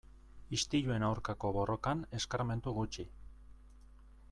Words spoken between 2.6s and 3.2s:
gutxi.